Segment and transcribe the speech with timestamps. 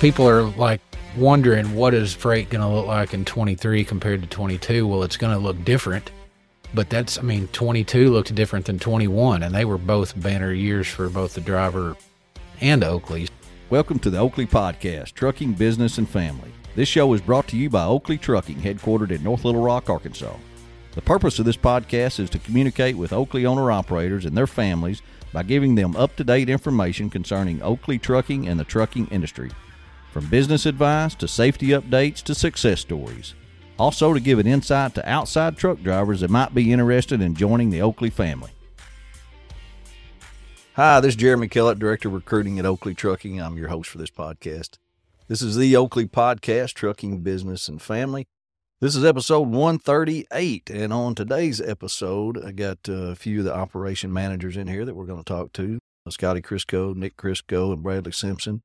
[0.00, 0.80] people are like
[1.16, 4.86] wondering what is freight going to look like in 23 compared to 22.
[4.86, 6.12] Well, it's going to look different.
[6.72, 10.86] But that's, I mean, 22 looked different than 21, and they were both banner years
[10.86, 11.96] for both the driver
[12.60, 13.26] and Oakley.
[13.70, 16.52] Welcome to the Oakley Podcast, Trucking Business and Family.
[16.76, 20.36] This show is brought to you by Oakley Trucking, headquartered in North Little Rock, Arkansas.
[20.94, 25.02] The purpose of this podcast is to communicate with Oakley owner operators and their families
[25.32, 29.50] by giving them up to date information concerning Oakley trucking and the trucking industry.
[30.18, 33.36] From business advice to safety updates to success stories.
[33.78, 37.70] Also, to give an insight to outside truck drivers that might be interested in joining
[37.70, 38.50] the Oakley family.
[40.74, 43.40] Hi, this is Jeremy Kellett, Director of Recruiting at Oakley Trucking.
[43.40, 44.78] I'm your host for this podcast.
[45.28, 48.26] This is the Oakley Podcast, Trucking Business and Family.
[48.80, 50.68] This is episode 138.
[50.68, 54.96] And on today's episode, I got a few of the operation managers in here that
[54.96, 58.62] we're going to talk to Scotty Crisco, Nick Crisco, and Bradley Simpson.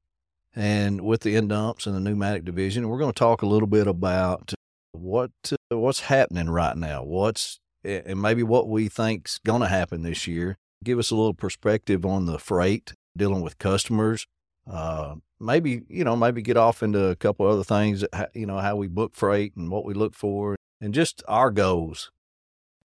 [0.55, 3.67] And with the end dumps and the pneumatic division, we're going to talk a little
[3.67, 4.53] bit about
[4.91, 10.03] what uh, what's happening right now, what's and maybe what we think's going to happen
[10.03, 10.57] this year.
[10.83, 14.27] Give us a little perspective on the freight dealing with customers.
[14.69, 18.05] Uh, maybe you know maybe get off into a couple other things.
[18.33, 22.11] You know how we book freight and what we look for, and just our goals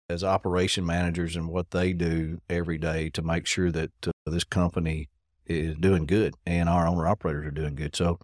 [0.09, 4.45] as operation managers and what they do every day to make sure that uh, this
[4.45, 5.09] company
[5.47, 7.97] is doing good and our owner operators are doing good.
[7.97, 8.19] So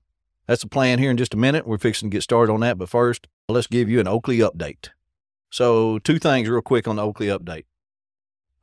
[0.46, 1.66] that's the plan here in just a minute.
[1.66, 2.78] We're fixing to get started on that.
[2.78, 4.90] But first, let's give you an Oakley update.
[5.50, 7.64] So, two things real quick on the Oakley update.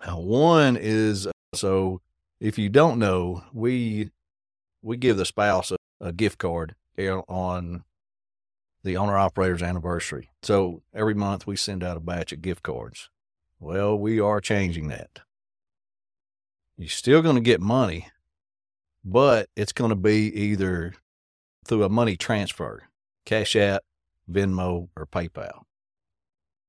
[0.07, 2.01] One is so
[2.39, 4.11] if you don't know, we
[4.81, 7.83] we give the spouse a, a gift card on
[8.83, 10.29] the owner operator's anniversary.
[10.41, 13.09] So every month we send out a batch of gift cards.
[13.59, 15.19] Well, we are changing that.
[16.77, 18.07] You're still going to get money,
[19.11, 20.93] but it's going to be either
[21.65, 22.83] through a money transfer,
[23.25, 23.83] Cash App,
[24.31, 25.63] Venmo, or PayPal.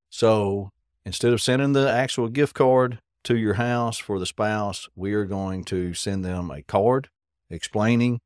[0.09, 0.71] So
[1.05, 5.27] instead of sending the actual gift card to your house for the spouse, we are
[5.27, 7.11] going to send them a card
[7.51, 8.21] explaining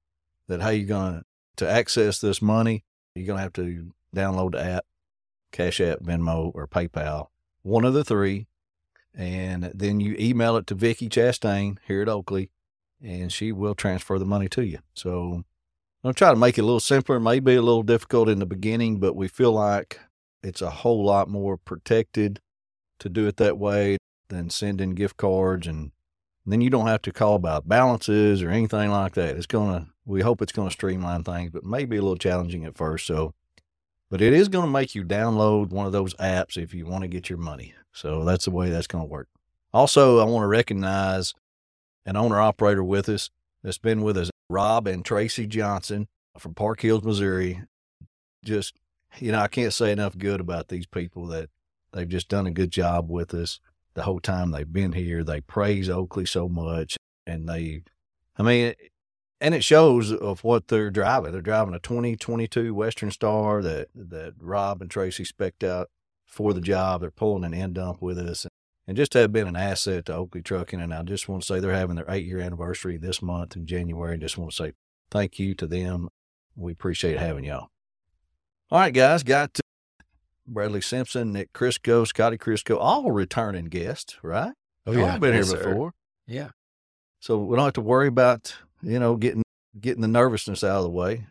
[0.46, 1.22] that how you're going
[1.56, 2.84] to access this money.
[3.14, 4.84] You're going to have to download the app,
[5.50, 7.28] Cash App, Venmo, or PayPal,
[7.62, 8.46] one of the three.
[9.16, 12.50] And then you email it to Vicki Chastain here at Oakley,
[13.02, 14.78] and she will transfer the money to you.
[14.94, 15.44] So
[16.02, 17.18] I'll try to make it a little simpler.
[17.20, 20.00] Maybe a little difficult in the beginning, but we feel like
[20.42, 22.40] it's a whole lot more protected
[22.98, 23.96] to do it that way
[24.28, 25.92] than sending gift cards and
[26.46, 29.36] then you don't have to call about balances or anything like that.
[29.36, 32.64] It's going to, we hope it's going to streamline things, but maybe a little challenging
[32.64, 33.06] at first.
[33.06, 33.32] So,
[34.10, 37.02] but it is going to make you download one of those apps if you want
[37.02, 37.74] to get your money.
[37.92, 39.28] So that's the way that's going to work.
[39.72, 41.32] Also, I want to recognize
[42.06, 43.30] an owner operator with us
[43.62, 47.62] that's been with us, Rob and Tracy Johnson from Park Hills, Missouri.
[48.44, 48.76] Just,
[49.18, 51.48] you know, I can't say enough good about these people that
[51.92, 53.60] they've just done a good job with us
[53.94, 55.24] the whole time they've been here.
[55.24, 57.82] They praise Oakley so much, and they,
[58.36, 58.74] I mean,
[59.40, 61.32] and it shows of what they're driving.
[61.32, 65.90] They're driving a 2022 Western Star that that Rob and Tracy specked out
[66.26, 67.00] for the job.
[67.00, 68.46] They're pulling an end dump with us,
[68.86, 70.80] and just have been an asset to Oakley Trucking.
[70.80, 73.66] And I just want to say they're having their eight year anniversary this month in
[73.66, 74.12] January.
[74.14, 74.72] And just want to say
[75.10, 76.08] thank you to them.
[76.56, 77.68] We appreciate having y'all.
[78.70, 79.58] All right, guys, got
[80.46, 84.52] Bradley Simpson, Nick Crisco, Scotty Crisco, all returning guests, right?
[84.86, 85.68] Oh yeah, I've been yes, here sir.
[85.68, 85.92] before,
[86.26, 86.50] Yeah.
[87.20, 89.42] so we don't have to worry about you know getting
[89.80, 91.26] getting the nervousness out of the way.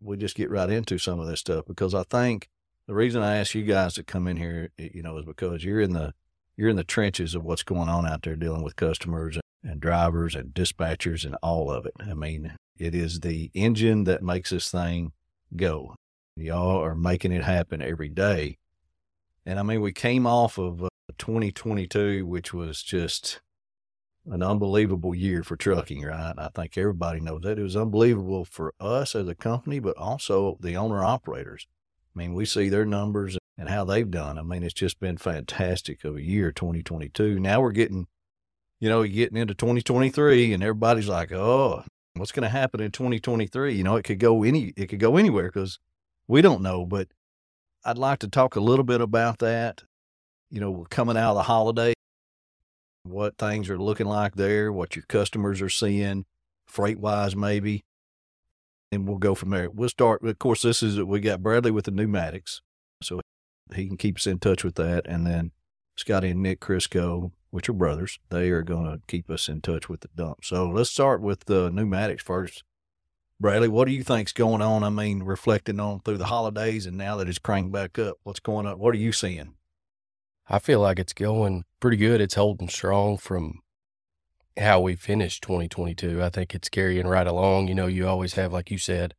[0.00, 2.48] We just get right into some of this stuff because I think
[2.86, 5.80] the reason I ask you guys to come in here, you know, is because you're
[5.80, 6.14] in the
[6.56, 10.34] you're in the trenches of what's going on out there dealing with customers and drivers
[10.34, 11.94] and dispatchers and all of it.
[12.00, 15.12] I mean, it is the engine that makes this thing
[15.54, 15.94] go.
[16.36, 18.58] Y'all are making it happen every day.
[19.44, 20.88] And I mean, we came off of uh,
[21.18, 23.40] 2022, which was just
[24.26, 26.34] an unbelievable year for trucking, right?
[26.36, 27.58] I think everybody knows that.
[27.58, 31.66] It was unbelievable for us as a company, but also the owner operators.
[32.14, 34.38] I mean, we see their numbers and how they've done.
[34.38, 37.38] I mean, it's just been fantastic of a year, 2022.
[37.38, 38.06] Now we're getting,
[38.80, 41.84] you know, getting into 2023, and everybody's like, oh,
[42.14, 43.74] what's going to happen in 2023?
[43.74, 45.78] You know, it could go any, it could go anywhere because
[46.26, 46.86] we don't know.
[46.86, 47.08] But
[47.84, 49.82] I'd like to talk a little bit about that.
[50.48, 51.92] You know, coming out of the holiday,
[53.02, 56.24] what things are looking like there, what your customers are seeing,
[56.66, 57.84] freight wise, maybe.
[58.90, 59.68] And we'll go from there.
[59.68, 62.62] We'll start, of course, this is, we got Bradley with the pneumatics.
[63.74, 65.06] He can keep us in touch with that.
[65.06, 65.52] And then
[65.96, 69.88] Scotty and Nick Crisco, which are brothers, they are going to keep us in touch
[69.88, 70.44] with the dump.
[70.44, 72.62] So let's start with the pneumatics first.
[73.40, 74.84] Bradley, what do you think's going on?
[74.84, 78.40] I mean, reflecting on through the holidays and now that it's cranked back up, what's
[78.40, 78.78] going on?
[78.78, 79.54] What are you seeing?
[80.46, 82.20] I feel like it's going pretty good.
[82.20, 83.60] It's holding strong from
[84.58, 86.22] how we finished 2022.
[86.22, 87.68] I think it's carrying right along.
[87.68, 89.14] You know, you always have, like you said,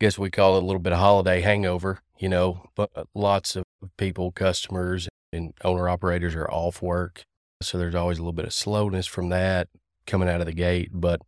[0.00, 3.54] guess we call it a little bit of holiday hangover, you know, but uh, lots
[3.54, 3.64] of
[3.96, 7.22] people, customers, and owner operators are off work.
[7.62, 9.68] So there's always a little bit of slowness from that
[10.06, 10.88] coming out of the gate.
[10.92, 11.20] But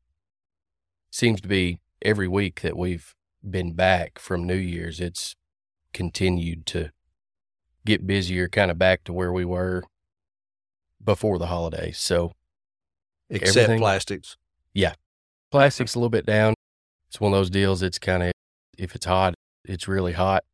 [1.11, 3.15] seems to be every week that we've
[3.49, 5.37] been back from New Year's, it's
[5.93, 6.91] continued to
[7.85, 9.85] get busier, kind of back to where we were
[11.05, 11.99] before the holidays.
[11.99, 12.33] So,
[13.29, 14.37] Except plastics.
[15.51, 16.55] plastic's a little bit down.
[17.09, 17.83] It's one of those deals.
[17.83, 18.33] It's kind of,
[18.79, 19.35] if it's hot,
[19.65, 20.45] it's really hot.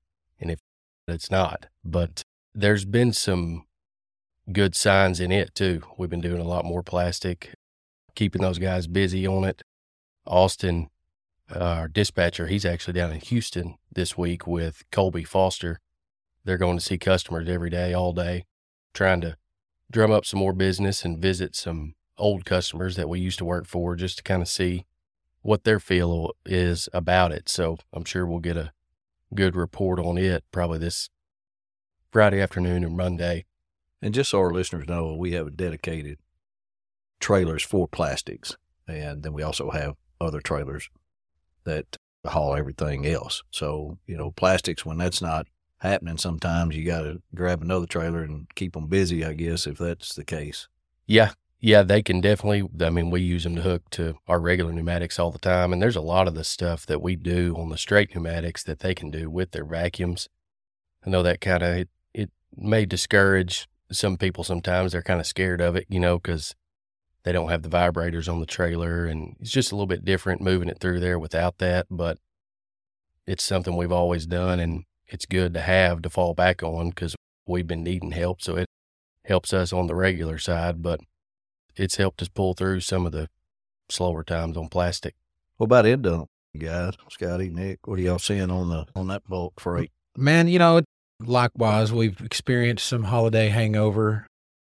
[0.40, 0.60] And if
[1.06, 2.22] it's not, but
[2.54, 3.64] there's been some
[4.52, 5.82] good signs in it too.
[5.96, 7.54] We've been doing a lot more plastic,
[8.14, 9.62] keeping those guys busy on it.
[10.26, 10.88] Austin,
[11.54, 15.80] our dispatcher, he's actually down in Houston this week with Colby Foster.
[16.44, 18.44] They're going to see customers every day, all day,
[18.94, 19.36] trying to
[19.90, 23.66] drum up some more business and visit some old customers that we used to work
[23.66, 24.84] for just to kind of see
[25.42, 27.48] what their feel is about it.
[27.48, 28.72] So I'm sure we'll get a
[29.34, 31.10] good report on it probably this
[32.10, 33.44] Friday afternoon or Monday.
[34.00, 36.18] And just so our listeners know, we have a dedicated
[37.20, 38.56] trailers for plastics.
[38.86, 40.88] And then we also have other trailers
[41.64, 41.96] that
[42.26, 43.42] haul everything else.
[43.50, 45.46] So, you know, plastics, when that's not
[45.78, 49.78] happening, sometimes you got to grab another trailer and keep them busy, I guess, if
[49.78, 50.68] that's the case.
[51.06, 51.32] Yeah.
[51.60, 52.68] Yeah, they can definitely.
[52.84, 55.72] I mean, we use them to hook to our regular pneumatics all the time.
[55.72, 58.78] And there's a lot of the stuff that we do on the straight pneumatics that
[58.78, 60.28] they can do with their vacuums.
[61.04, 64.92] I know that kind of, it, it may discourage some people sometimes.
[64.92, 66.54] They're kind of scared of it, you know, because
[67.24, 69.06] they don't have the vibrators on the trailer.
[69.06, 71.86] And it's just a little bit different moving it through there without that.
[71.90, 72.18] But
[73.26, 74.60] it's something we've always done.
[74.60, 77.16] And it's good to have to fall back on because
[77.46, 78.42] we've been needing help.
[78.42, 78.66] So it
[79.24, 80.82] helps us on the regular side.
[80.82, 81.00] But
[81.78, 83.28] it's helped us pull through some of the
[83.88, 85.14] slower times on plastic.
[85.56, 86.94] What about end dump, guys?
[87.10, 89.90] Scotty, Nick, what are y'all seeing on the on that bulk freight?
[90.16, 90.82] Man, you know,
[91.20, 94.26] likewise, we've experienced some holiday hangover.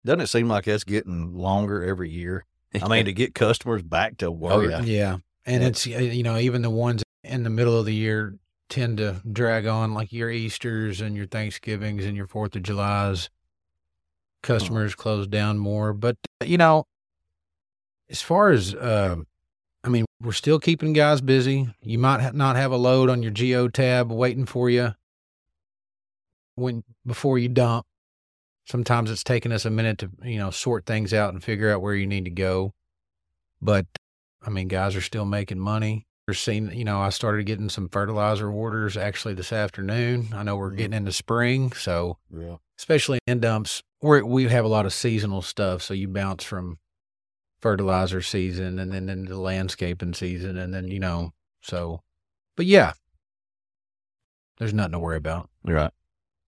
[0.04, 2.44] Doesn't it seem like that's getting longer every year?
[2.80, 4.70] I mean, to get customers back to oh, work.
[4.70, 4.82] yeah.
[4.82, 5.16] Yeah.
[5.46, 5.68] And Yeah.
[5.68, 8.36] it's, you know, even the ones in the middle of the year
[8.68, 13.28] tend to drag on, like your Easters and your Thanksgivings and your Fourth of Julys.
[14.42, 15.92] Customers close down more.
[15.92, 16.84] But, you know,
[18.12, 19.16] as far as, uh,
[19.82, 21.68] I mean, we're still keeping guys busy.
[21.82, 24.94] You might ha- not have a load on your Geotab waiting for you
[26.54, 27.86] when before you dump.
[28.66, 31.82] Sometimes it's taking us a minute to, you know, sort things out and figure out
[31.82, 32.74] where you need to go.
[33.60, 33.86] But
[34.44, 36.06] I mean, guys are still making money.
[36.28, 40.28] We're seeing, you know, I started getting some fertilizer orders actually this afternoon.
[40.32, 40.76] I know we're Mhm.
[40.76, 42.56] getting into spring, so Yeah.
[42.78, 45.82] especially in dumps, we we have a lot of seasonal stuff.
[45.82, 46.78] So you bounce from
[47.62, 51.32] fertilizer season and then into landscaping season, and then you know,
[51.62, 52.02] so.
[52.56, 52.92] But yeah,
[54.58, 55.48] there's nothing to worry about.
[55.64, 55.92] You're right.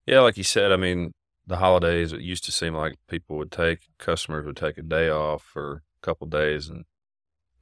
[0.07, 1.13] Yeah, like you said, I mean,
[1.47, 5.09] the holidays, it used to seem like people would take, customers would take a day
[5.09, 6.85] off for a couple days, and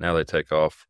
[0.00, 0.86] now they take off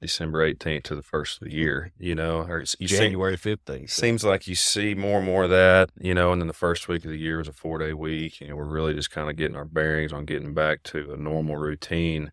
[0.00, 3.36] December 18th to the first of the year, you know, or it's- you see, January
[3.36, 3.88] fifteenth.
[3.90, 6.86] seems like you see more and more of that, you know, and then the first
[6.86, 9.36] week of the year was a four day week, and we're really just kind of
[9.36, 12.30] getting our bearings on getting back to a normal routine.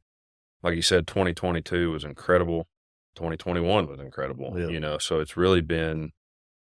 [0.62, 2.68] Like you said, 2022 was incredible.
[3.16, 4.68] 2021 was incredible, Yeah.
[4.68, 6.12] you know, so it's really been,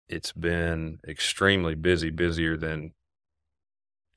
[0.08, 2.92] it's been extremely busy, busier than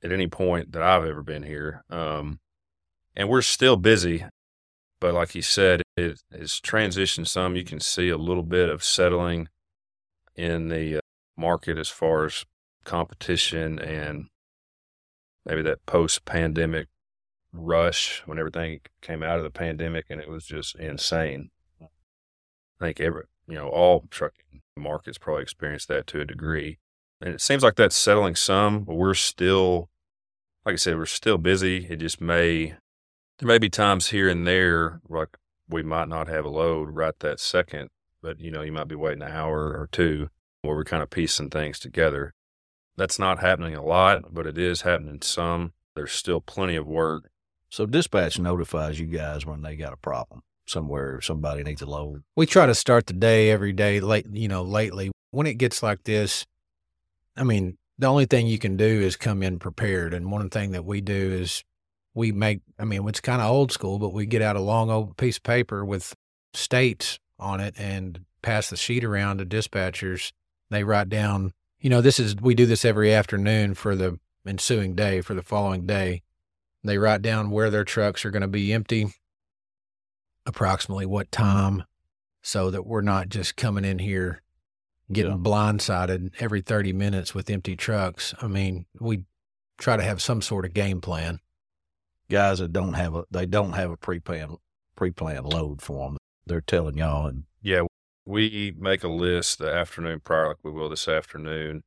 [0.02, 1.82] at any point that I've ever been here.
[1.90, 2.38] Um,
[3.16, 4.24] and we're still busy,
[5.00, 7.56] but like you said, it has transitioned some.
[7.56, 9.48] You can see a little bit of settling
[10.34, 11.00] in the uh,
[11.36, 12.44] market as far as
[12.84, 14.26] competition and
[15.44, 16.88] maybe that post pandemic
[17.52, 21.50] rush when everything came out of the pandemic and it was just insane.
[21.80, 26.78] I think every, you know, all trucking markets probably experienced that to a degree.
[27.20, 29.90] And it seems like that's settling some, but we're still,
[30.64, 31.86] like I said, we're still busy.
[31.90, 32.74] It just may,
[33.38, 35.36] there may be times here and there, like
[35.68, 37.90] we might not have a load right that second,
[38.22, 40.28] but you know, you might be waiting an hour or two
[40.62, 42.34] where we're kind of piecing things together.
[42.96, 45.72] That's not happening a lot, but it is happening some.
[45.94, 47.30] There's still plenty of work.
[47.70, 51.20] So dispatch notifies you guys when they got a problem somewhere.
[51.20, 52.24] Somebody needs a load.
[52.34, 55.82] we try to start the day every day late you know lately when it gets
[55.82, 56.46] like this
[57.36, 60.72] i mean the only thing you can do is come in prepared and one thing
[60.72, 61.64] that we do is
[62.14, 64.90] we make i mean it's kind of old school but we get out a long
[64.90, 66.14] old piece of paper with
[66.54, 70.32] states on it and pass the sheet around to dispatchers.
[70.70, 74.94] They write down, you know, this is, we do this every afternoon for the ensuing
[74.94, 76.22] day, for the following day.
[76.84, 79.12] They write down where their trucks are going to be empty,
[80.46, 81.84] approximately what time,
[82.42, 84.42] so that we're not just coming in here
[85.12, 85.38] getting Yeah.
[85.38, 88.34] blindsided every 30 minutes with empty trucks.
[88.40, 89.24] I mean, we
[89.78, 91.40] try to have some sort of game plan.
[92.30, 94.56] Guys that don't have a they don't have a pre-planned
[94.96, 96.18] pre-planned load for them.
[96.46, 97.82] They're telling y'all, and Yeah,
[98.26, 101.82] we make a list the afternoon prior, like we will this afternoon,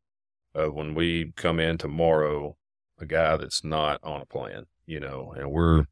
[0.56, 2.58] of when we come in tomorrow,
[3.00, 5.86] a guy that's not on a plan, you know, and we're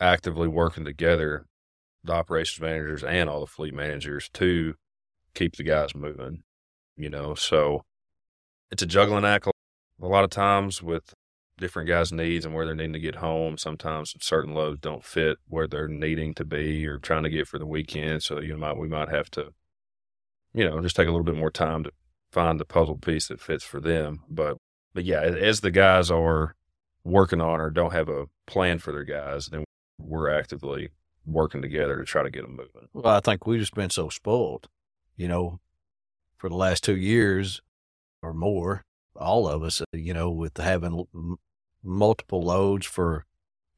[0.00, 1.46] actively working together,
[2.04, 4.74] the operations managers and all the fleet managers to
[5.34, 6.42] keep the guys moving,
[6.96, 7.34] you know.
[7.34, 7.82] So
[8.70, 11.14] it's a juggling act a lot of times with
[11.58, 13.58] different guys' needs and where they're needing to get home.
[13.58, 17.58] Sometimes certain loads don't fit where they're needing to be or trying to get for
[17.58, 18.22] the weekend.
[18.22, 19.52] So you might we might have to,
[20.52, 21.92] you know, just take a little bit more time to
[22.30, 24.24] find the puzzle piece that fits for them.
[24.28, 24.58] But
[24.94, 26.54] but yeah, as the guys are
[27.04, 29.64] working on or don't have a plan for their guys, then
[29.98, 30.90] we're actively
[31.24, 32.88] working together to try to get them moving.
[32.92, 34.68] well, I think we've just been so spoiled,
[35.16, 35.60] you know,
[36.36, 37.60] for the last two years
[38.22, 38.82] or more.
[39.16, 41.06] All of us, uh, you know, with having
[41.86, 43.24] multiple loads for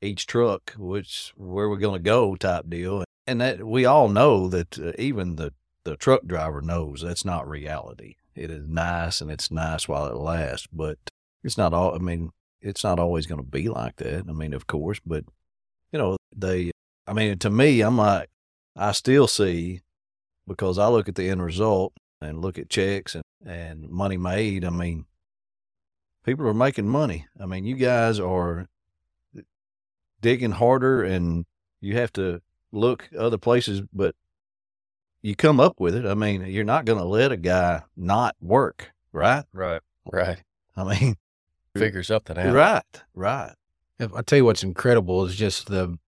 [0.00, 4.48] each truck, which where we're going to go type deal, and that we all know
[4.48, 5.52] that uh, even the
[5.84, 8.16] the truck driver knows that's not reality.
[8.34, 10.98] It is nice and it's nice while it lasts, but
[11.42, 11.94] it's not all.
[11.94, 14.24] I mean, it's not always going to be like that.
[14.28, 15.24] I mean, of course, but
[15.92, 16.70] you know, they.
[17.06, 18.28] I mean, to me, I'm like,
[18.76, 19.80] I still see
[20.46, 24.64] because I look at the end result and look at checks and and money made.
[24.64, 25.06] I mean,
[26.28, 27.26] people are making money.
[27.40, 28.66] I mean, you guys are
[30.20, 31.46] digging harder and
[31.80, 34.14] you have to look other places, but
[35.22, 36.04] you come up with it.
[36.04, 39.44] I mean, you're not going to let a guy not work, right?
[39.52, 39.80] Right.
[40.10, 40.42] Right.
[40.76, 41.16] I mean,
[41.76, 42.54] Figure something out.
[42.54, 43.54] right, right.
[44.00, 45.98] I tell you what's incredible is just the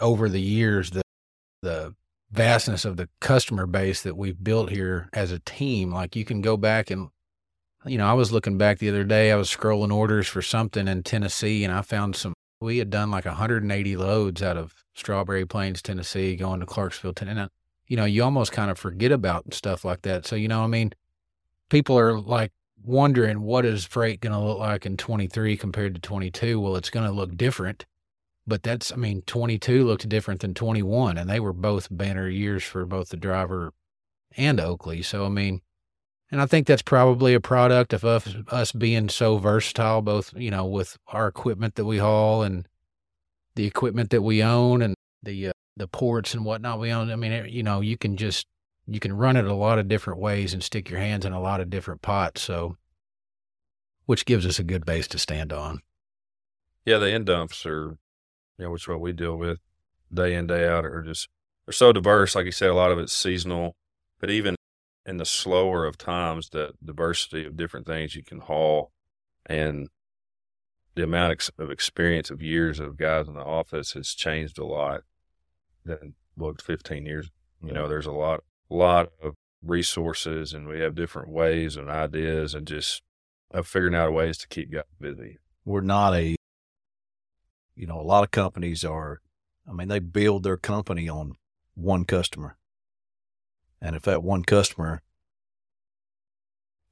[0.00, 1.02] over the years the
[1.60, 1.94] the
[2.30, 5.92] vastness of the customer base that we've built here as a team.
[5.92, 7.10] Like you can go back and
[7.86, 10.88] you know, I was looking back the other day, I was scrolling orders for something
[10.88, 15.44] in Tennessee and I found some we had done like 180 loads out of Strawberry
[15.44, 17.40] Plains, Tennessee, going to Clarksville, Tennessee.
[17.40, 17.50] And,
[17.86, 20.26] you know, you almost kind of forget about stuff like that.
[20.26, 20.92] So, you know, I mean,
[21.68, 22.52] people are like
[22.84, 26.60] wondering what is freight going to look like in 23 compared to 22.
[26.60, 27.84] Well, it's going to look different.
[28.46, 32.64] But that's, I mean, 22 looked different than 21, and they were both banner years
[32.64, 33.72] for both the driver
[34.36, 35.02] and Oakley.
[35.02, 35.60] So, I mean,
[36.32, 40.50] and I think that's probably a product of us, us being so versatile, both, you
[40.50, 42.66] know, with our equipment that we haul and
[43.54, 47.10] the equipment that we own and the, uh, the ports and whatnot we own.
[47.10, 48.46] I mean, it- you know, you can just,
[48.86, 51.40] you can run it a lot of different ways and stick your hands in a
[51.40, 52.40] lot of different pots.
[52.40, 52.78] So,
[54.06, 55.80] which gives us a good base to stand on.
[56.86, 57.98] Yeah, the end dumps are,
[58.58, 59.58] you know, which what we deal with
[60.12, 61.28] day in, day out, are just,
[61.66, 62.34] they're so diverse.
[62.34, 63.76] Like you said, a lot of it's seasonal,
[64.18, 64.56] but even
[65.04, 68.92] in the slower of times, the diversity of different things you can haul
[69.46, 69.88] and
[70.94, 75.02] the amount of experience of years of guys in the office has changed a lot
[75.84, 77.30] than looked 15 years.
[77.64, 82.54] You know, there's a lot, lot of resources and we have different ways and ideas
[82.54, 83.02] and just
[83.52, 85.38] of figuring out ways to keep guys busy.
[85.64, 86.34] we're not a
[87.76, 89.20] you know a lot of companies are
[89.68, 91.34] i mean they build their company on
[91.74, 92.56] one customer
[93.82, 95.02] and if that one customer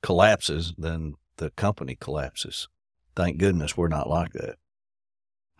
[0.03, 2.69] collapses then the company collapses
[3.15, 4.57] thank goodness we're not like that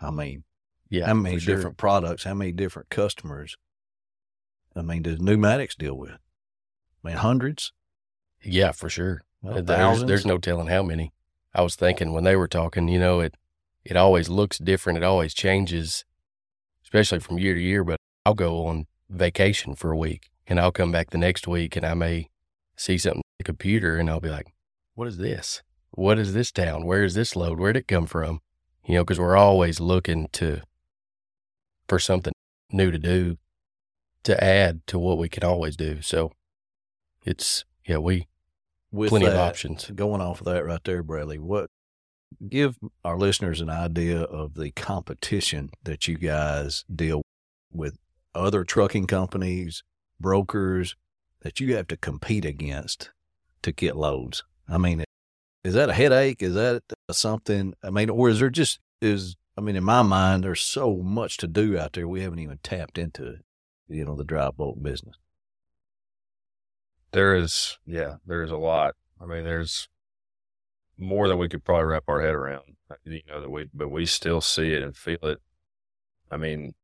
[0.01, 0.45] i mean
[0.89, 1.07] Yeah.
[1.07, 1.55] how many sure.
[1.57, 3.57] different products how many different customers
[4.75, 6.13] i mean does pneumatics deal with
[7.05, 7.73] i mean hundreds
[8.43, 9.23] Yeah, for sure.
[9.43, 11.13] well, there's, there's no telling how many.
[11.55, 13.35] I was thinking when they were talking, you know, it
[13.85, 14.97] it always looks different.
[14.99, 16.05] It always changes,
[16.85, 17.83] especially from year to year.
[17.85, 21.77] But I'll go on vacation for a week and I'll come back the next week
[21.77, 22.31] and I may
[22.77, 24.53] see something on the computer and I'll be like,
[24.95, 25.63] what is this?
[25.93, 26.87] What is this town?
[26.87, 27.59] Where is this load?
[27.59, 28.41] Where'd it come from?
[28.87, 30.63] You know, because we're always looking to
[31.89, 32.33] for something
[32.71, 33.37] new to do
[34.23, 36.03] to add to what we can always do.
[36.03, 36.33] So
[37.25, 38.29] it's, yeah, we,
[38.93, 39.91] with plenty of options.
[39.95, 41.69] Going off of that right there, Bradley, what
[42.49, 47.23] give our listeners an idea of the competition that you guys deal
[47.73, 47.97] with
[48.35, 49.83] other trucking companies,
[50.21, 50.97] brokers
[51.41, 53.11] that you have to compete against
[53.63, 54.45] to get loads.
[54.69, 55.05] I mean,
[55.65, 56.43] is that a headache?
[56.43, 57.75] Is that something?
[57.83, 59.37] I mean, or is there just is?
[59.57, 62.59] I mean, in my mind, there's so much to do out there we haven't even
[62.63, 63.45] tapped into it.
[63.89, 65.17] You know, the dry bulk business.
[67.13, 68.95] There is, yeah, there is a lot.
[69.21, 69.89] I mean, there's
[70.97, 72.63] more than we could probably wrap our head around.
[73.05, 75.39] You know that we, but we still see it and feel it.
[76.31, 76.75] I mean,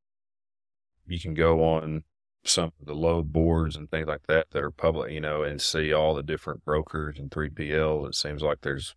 [1.07, 2.03] you can go on
[2.49, 5.61] some of the load boards and things like that that are public, you know, and
[5.61, 8.09] see all the different brokers and 3PLs.
[8.09, 8.95] It seems like there's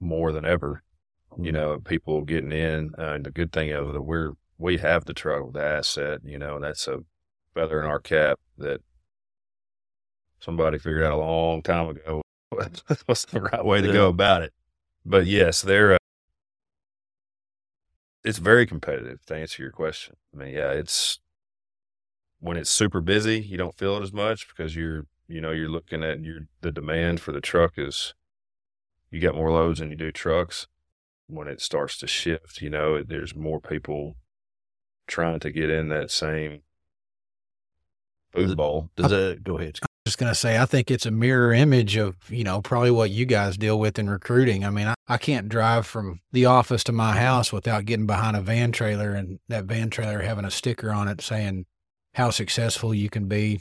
[0.00, 0.82] more than ever,
[1.40, 2.92] you know, people getting in.
[2.98, 6.38] Uh, and the good thing is that we're, we have the truck the asset, you
[6.38, 7.00] know, and that's a
[7.54, 8.80] feather in our cap that
[10.40, 12.22] somebody figured out a long time ago
[13.06, 13.92] what's the right way to Yeah.
[13.92, 14.52] go about it.
[15.04, 15.98] But yes, they're, uh,
[18.24, 20.16] it's very competitive to answer your question.
[20.34, 21.20] I mean, yeah, it's
[22.40, 25.68] when it's super busy, you don't feel it as much because you're, you know, you're
[25.68, 28.14] looking at your, the demand for the truck is,
[29.10, 30.66] you got more loads than you do trucks.
[31.26, 34.16] When it starts to shift, you know, there's more people
[35.06, 36.62] trying to get in that same
[38.32, 38.90] food bowl.
[38.96, 39.76] Does that go ahead?
[39.76, 39.88] Scott?
[40.08, 43.10] just going to say, I think it's a mirror image of, you know, probably what
[43.10, 44.64] you guys deal with in recruiting.
[44.64, 48.34] I mean, I, I can't drive from the office to my house without getting behind
[48.34, 51.66] a van trailer and that van trailer having a sticker on it saying
[52.18, 53.60] how successful you can be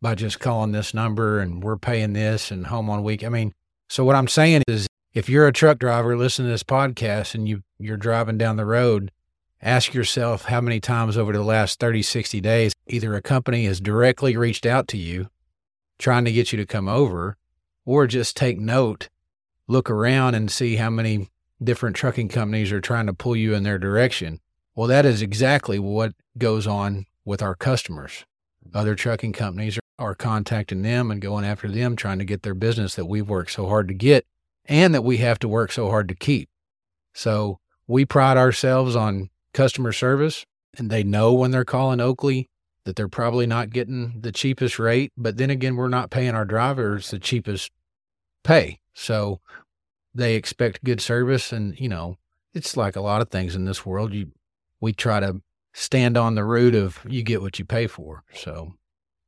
[0.00, 3.22] by just calling this number and we're paying this and home on week.
[3.22, 3.52] I mean,
[3.90, 7.46] so what I'm saying is if you're a truck driver listening to this podcast and
[7.46, 9.10] you, you're driving down the road,
[9.60, 13.82] ask yourself how many times over the last 30, 60 days, either a company has
[13.82, 15.28] directly reached out to you
[15.98, 17.36] trying to get you to come over,
[17.84, 19.08] or just take note,
[19.68, 21.28] look around and see how many
[21.62, 24.40] different trucking companies are trying to pull you in their direction.
[24.74, 28.24] Well, that is exactly what goes on with our customers.
[28.74, 32.94] Other trucking companies are, contacting them and going after them, trying to get their business
[32.94, 34.24] that we've worked so hard to get
[34.64, 36.48] and that we have to work so hard to keep.
[37.14, 40.46] So we pride ourselves on customer service,
[40.78, 42.48] and they know when they're calling Oakley
[42.84, 46.44] that they're probably not getting the cheapest rate, but then again, we're not paying our
[46.44, 47.70] drivers the cheapest
[48.42, 48.80] pay.
[48.94, 49.40] So
[50.14, 52.16] they expect good service and, you know,
[52.54, 54.12] it's like a lot of things in this world.
[54.12, 54.32] You
[54.80, 58.24] we try to stand on the root of you get what you pay for.
[58.34, 58.74] So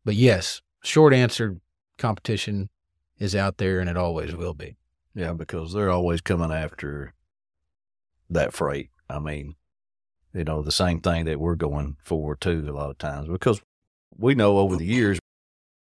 [0.04, 1.58] but yes, short answer
[1.98, 2.70] competition
[3.18, 4.76] is out there and it always will be.
[5.14, 7.14] Yeah, because they're always coming after
[8.30, 8.90] that freight.
[9.08, 9.56] I mean,
[10.32, 13.60] you know, the same thing that we're going for too a lot of times because
[14.16, 15.18] we know over the years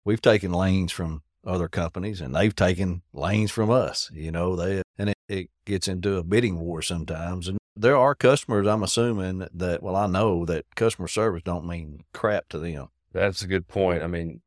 [0.03, 4.81] we've taken lanes from other companies and they've taken lanes from us, you know, they
[4.97, 9.83] and it, gets into a bidding war sometimes and there are customers I'm assuming that
[9.83, 12.87] well I know that customer service don't mean crap to them.
[13.13, 14.03] That's a good point.
[14.03, 14.41] I mean,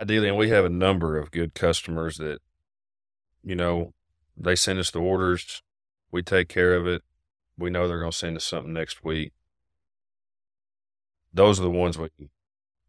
[0.00, 2.38] ideally, and we have a number of good customers that,
[3.42, 3.92] you know,
[4.36, 5.62] they send us the orders,
[6.10, 7.02] we take care of it.
[7.56, 9.32] We know they're going to send us something next week.
[11.32, 12.08] Those are the ones we,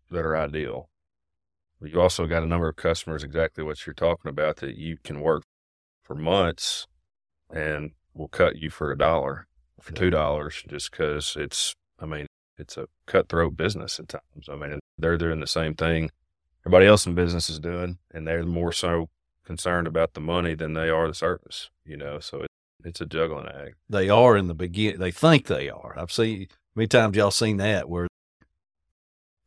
[0.09, 0.89] that are ideal.
[1.79, 4.97] But you also got a number of customers, exactly what you're talking about, that you
[5.03, 5.43] can work
[6.05, 6.87] for months
[7.53, 9.47] and will cut you for a dollar,
[9.81, 14.47] for two dollars, just because it's, I mean, it's a cutthroat business at times.
[14.49, 16.09] I mean, they're doing the same thing
[16.65, 19.09] everybody else in business is doing, and they're more so
[19.45, 21.69] concerned about the money than they are the service.
[21.85, 22.47] You know, so it,
[22.83, 23.75] it's a juggling act.
[23.89, 24.99] They are in the beginning.
[24.99, 25.95] They think they are.
[25.97, 28.07] I've seen many times y'all seen that where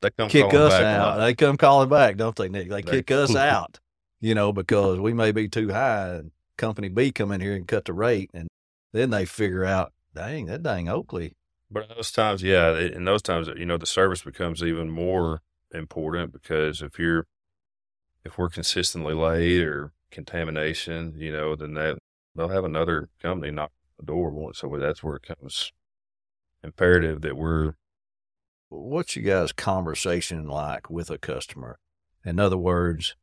[0.00, 1.18] They come kick calling us back out.
[1.18, 2.68] They come calling back, don't they, Nick?
[2.68, 3.80] They They- kick us out,
[4.20, 7.66] you know, because we may be too high and company B come in here and
[7.66, 8.30] cut the rate.
[8.34, 8.48] And
[8.92, 11.34] then they figure out, dang, that dang Oakley.
[11.70, 15.42] But in those times, yeah, in those times, you know, the service becomes even more
[15.72, 17.26] important because if you're,
[18.24, 21.98] if we're consistently late or contamination, you know, then that
[22.34, 24.58] they'll have another company knock on the door once.
[24.58, 25.72] So that's where it comes
[26.62, 27.74] imperative that we're
[28.70, 31.78] What's you guys' conversation like with a customer?
[32.22, 33.16] In other words,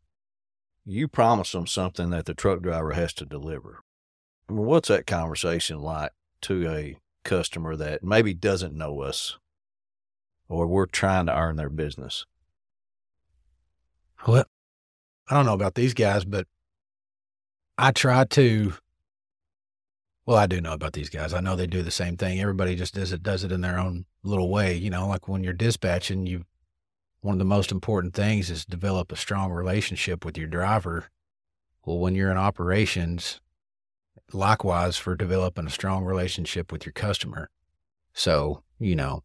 [0.85, 3.81] you promise them something that the truck driver has to deliver.
[4.47, 9.37] What's that conversation like to a customer that maybe doesn't know us
[10.47, 12.25] or we're trying to earn their business?
[14.27, 14.45] Well,
[15.27, 16.47] I don't know about these guys, but
[17.77, 18.73] I try to.
[20.25, 21.33] Well, I do know about these guys.
[21.33, 22.39] I know they do the same thing.
[22.39, 24.75] Everybody just does it does it in their own little way.
[24.75, 26.45] You know, like when you're dispatching, you
[27.25, 31.09] one of the most important things is develop a strong relationship with your driver.
[31.83, 33.41] Well, when you're in operations,
[34.31, 37.49] likewise for developing a strong relationship with your customer.
[38.13, 39.23] So, you know,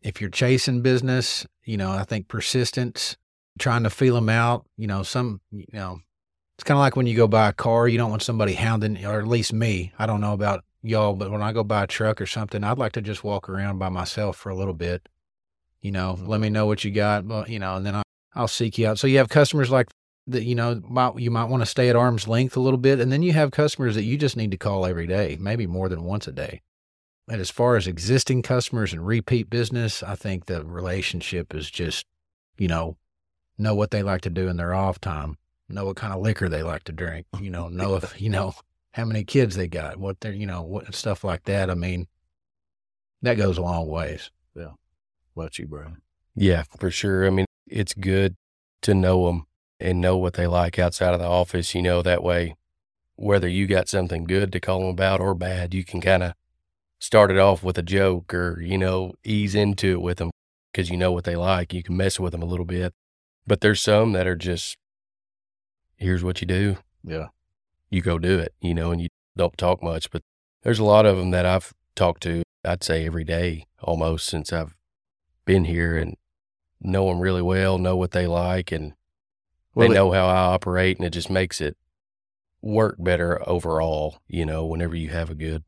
[0.00, 3.16] if you're chasing business, you know, I think persistence,
[3.60, 6.00] trying to feel them out, you know, some, you know,
[6.56, 9.06] it's kind of like when you go buy a car, you don't want somebody hounding,
[9.06, 9.92] or at least me.
[10.00, 12.78] I don't know about y'all, but when I go buy a truck or something, I'd
[12.78, 15.08] like to just walk around by myself for a little bit.
[15.82, 18.02] You know, let me know what you got, but you know, and then I,
[18.34, 18.98] I'll seek you out.
[18.98, 19.88] So you have customers like
[20.28, 23.00] that, you know, might, you might want to stay at arm's length a little bit.
[23.00, 25.88] And then you have customers that you just need to call every day, maybe more
[25.88, 26.62] than once a day.
[27.28, 32.06] And as far as existing customers and repeat business, I think the relationship is just,
[32.58, 32.96] you know,
[33.58, 36.48] know what they like to do in their off time, know what kind of liquor
[36.48, 38.54] they like to drink, you know, know if, you know,
[38.92, 41.70] how many kids they got, what they're, you know, what stuff like that.
[41.70, 42.06] I mean,
[43.22, 44.30] that goes a long ways.
[44.54, 44.72] Yeah.
[45.34, 46.02] What you, Brian?
[46.34, 47.26] Yeah, for sure.
[47.26, 48.36] I mean, it's good
[48.82, 49.46] to know them
[49.80, 51.74] and know what they like outside of the office.
[51.74, 52.56] You know, that way,
[53.16, 56.34] whether you got something good to call them about or bad, you can kind of
[56.98, 60.30] start it off with a joke or, you know, ease into it with them
[60.72, 61.72] because you know what they like.
[61.72, 62.94] You can mess with them a little bit.
[63.46, 64.76] But there's some that are just,
[65.96, 66.76] here's what you do.
[67.02, 67.28] Yeah.
[67.90, 70.10] You go do it, you know, and you don't talk much.
[70.10, 70.22] But
[70.62, 74.52] there's a lot of them that I've talked to, I'd say every day almost since
[74.52, 74.74] I've
[75.44, 76.16] been here and
[76.80, 78.94] know them really well, know what they like, and
[79.74, 81.76] Well, they know how I operate, and it just makes it
[82.60, 84.18] work better overall.
[84.28, 85.64] You know, whenever you have a good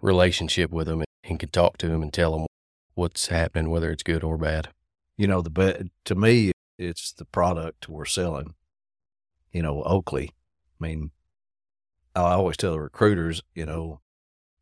[0.00, 2.46] relationship with them and can talk to them and tell them
[2.94, 4.68] what's happening, whether it's good or bad.
[5.16, 8.54] you know, the be- to me, it's the product we're selling.
[9.50, 10.32] You know, Oakley.
[10.78, 11.10] I mean,
[12.14, 14.00] I always tell the recruiters, you know,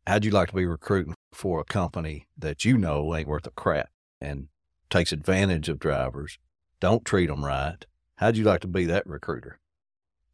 [0.07, 3.51] how'd you like to be recruiting for a company that you know ain't worth a
[3.51, 3.89] crap
[4.21, 4.47] and
[4.89, 6.37] takes advantage of drivers,
[6.79, 7.85] don't treat them right?
[8.17, 9.59] How'd you like to be that recruiter?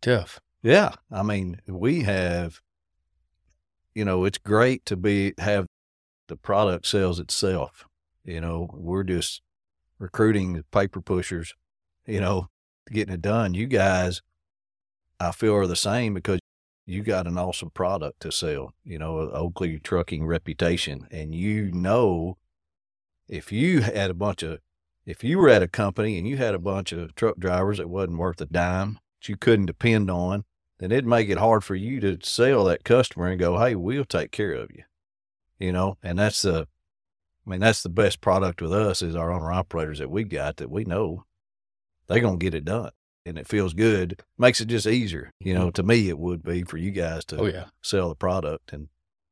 [0.02, 0.39] Tough.
[0.62, 2.62] Yeah, I mean, we have,
[3.96, 5.65] you know, it's great to be have
[6.28, 7.86] the product sells itself.
[8.24, 9.41] You know, we're just
[9.98, 11.54] recruiting paper pushers,
[12.06, 12.50] you know,
[12.91, 13.54] getting it done.
[13.54, 14.22] You guys,
[15.20, 16.39] I feel are the same because
[16.86, 18.74] you got an awesome product to sell.
[18.84, 22.38] You know, Oakley trucking reputation, and you know,
[23.32, 24.60] if you had a bunch of,
[25.06, 27.89] if you were at a company and you had a bunch of truck drivers that
[27.89, 30.44] wasn't worth a dime, that you couldn't depend on,
[30.80, 34.04] then it'd make it hard for you to sell that customer and go, "Hey, we'll
[34.06, 34.84] take care of you."
[35.58, 36.67] You know, and that's the,
[37.46, 40.58] I mean, that's the best product with us is our owner operators that we got
[40.58, 41.26] that we know
[42.08, 42.91] they're gonna get it done,
[43.26, 44.22] and it feels good.
[44.38, 45.32] Makes it just easier.
[45.39, 45.82] You know, mm-hmm.
[45.82, 47.65] to me, it would be for you guys to Oh, yeah.
[47.82, 48.89] sell the product, and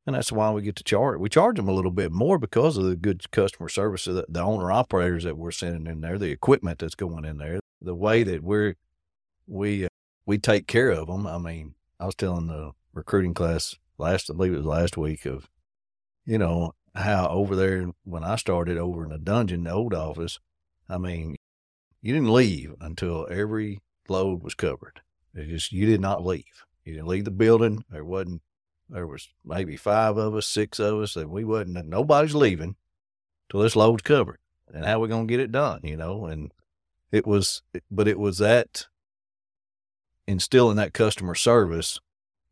[0.10, 1.20] and that's why we get to charge.
[1.20, 4.26] We charge them a little bit more because of the good customer service of the,
[4.28, 7.94] the owner operators that we're sending in there, the equipment that's going in there, the
[7.94, 8.74] way that we're
[9.46, 9.90] we uh,
[10.26, 11.28] we take care of them.
[11.28, 15.28] I mean, I was telling the recruiting class last, I believe it was last week,
[15.28, 15.48] of
[16.26, 20.40] you know how over there when I started over in the dungeon, the old office.
[20.90, 21.36] I mean,
[22.02, 25.02] you didn't leave until every load was covered.
[25.36, 26.66] It just you did not leave.
[26.84, 27.86] You didn't leave the building.
[27.92, 28.42] There wasn't.
[28.90, 31.86] There was maybe five of us, six of us, and we wasn't.
[31.86, 32.76] Nobody's leaving
[33.50, 34.40] till this load's covered.
[34.74, 35.82] And how we gonna get it done?
[35.84, 36.52] You know, and
[37.12, 38.88] it was, but it was that
[40.28, 42.00] instilling that customer service,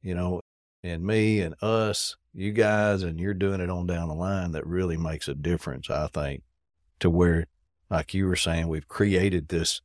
[0.01, 0.41] you know,
[0.83, 4.65] and me and us, you guys, and you're doing it on down the line that
[4.65, 6.43] really makes a difference, I think,
[6.99, 7.47] to where,
[7.89, 9.81] like you were saying, we've created this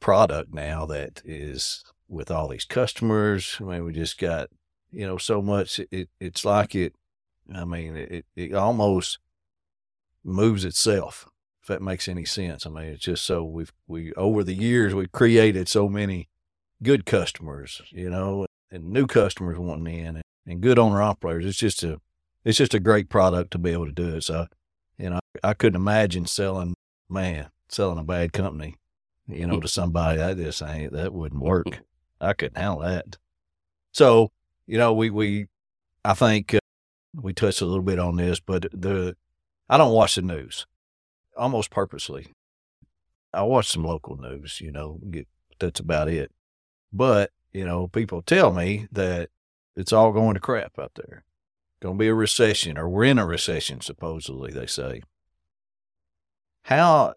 [0.00, 3.56] product now that is with all these customers.
[3.58, 4.50] I mean, we just got,
[4.90, 5.80] you know, so much.
[5.90, 6.94] It, it's like it,
[7.52, 9.18] I mean, it, it almost
[10.22, 11.26] moves itself,
[11.62, 12.66] if that makes any sense.
[12.66, 16.28] I mean, it's just so we've, we, over the years, we've created so many
[16.82, 21.46] good customers, you know, and new customers wanting in and, and good owner operators.
[21.46, 21.98] It's just a,
[22.44, 24.24] it's just a great product to be able to do it.
[24.24, 24.46] So,
[24.98, 26.74] you know, I couldn't imagine selling,
[27.08, 28.76] man, selling a bad company,
[29.26, 30.18] you know, to somebody.
[30.18, 31.80] That just ain't, that wouldn't work.
[32.22, 33.16] I couldn't handle that.
[33.92, 34.30] So,
[34.66, 35.48] you know, we, we,
[36.04, 36.60] I think uh,
[37.14, 39.16] we touched a little bit on this, but the,
[39.68, 40.66] I don't watch the news
[41.36, 42.28] almost purposely.
[43.34, 45.26] I watch some local news, you know, get,
[45.58, 46.30] that's about it.
[46.92, 49.30] But, you know, people tell me that
[49.74, 51.24] it's all going to crap out there.
[51.80, 55.02] Going to be a recession, or we're in a recession, supposedly, they say.
[56.62, 57.14] How,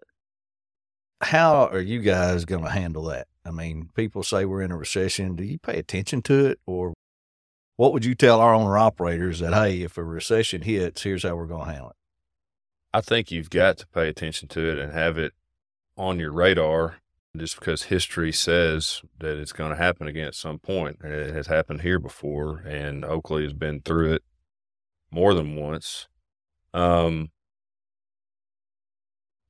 [1.22, 3.28] how are you guys going to handle that?
[3.46, 5.36] I mean, people say we're in a recession.
[5.36, 6.60] Do you pay attention to it?
[6.66, 6.94] Or
[7.78, 11.36] what would you tell our owner operators that, hey, if a recession hits, here's how
[11.36, 11.96] we're going to handle it?
[12.94, 15.34] I think you've got to pay attention to it and have it
[15.98, 16.96] on your radar
[17.38, 20.98] just because history says that it's going to happen again at some point.
[21.02, 24.24] And it has happened here before, and Oakley has been through it
[25.12, 26.08] more than once.
[26.74, 27.30] Um,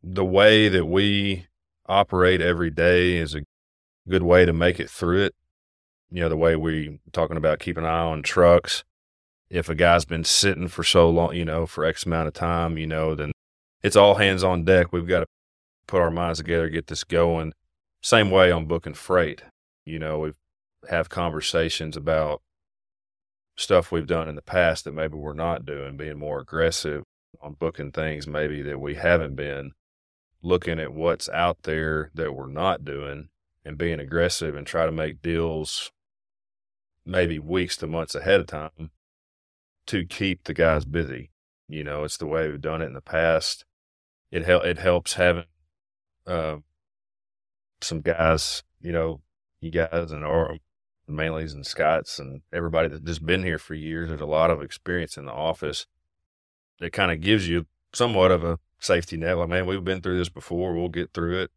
[0.04, 1.48] the way that we
[1.88, 3.42] operate every day is a
[4.08, 5.36] good way to make it through it.
[6.12, 8.84] You know, the way we talking about keeping an eye on trucks.
[9.50, 12.78] If a guy's been sitting for so long, you know, for X amount of time,
[12.78, 13.32] you know, then
[13.84, 14.92] it's all hands on deck.
[14.92, 15.26] We've got to
[15.88, 17.54] put our minds together, get this going.
[18.02, 19.44] Same way on booking freight.
[19.86, 20.32] You know, we
[20.90, 22.42] have conversations about
[23.56, 27.04] stuff we've done in the past that maybe we're not doing, being more aggressive
[27.42, 29.72] on booking things maybe that we haven't been,
[30.42, 33.30] looking at what's out there that we're not doing
[33.66, 35.92] and being aggressive and try to make deals
[37.06, 38.92] maybe weeks to months ahead of time
[39.88, 41.32] to keep the guys busy.
[41.68, 43.66] You know, it's the way we've done it in the past.
[44.32, 45.46] It hel- it helps having
[46.28, 46.58] uh,
[47.82, 49.22] some guys, you know,
[49.62, 50.58] you guys and our
[51.10, 54.10] Manleys and Scotts and everybody that's just been here for years.
[54.10, 55.86] There's a lot of experience in the office
[56.80, 59.38] that kind of gives you somewhat of a safety net.
[59.38, 60.74] Like, man, we've been through this before.
[60.74, 61.52] We'll get through it.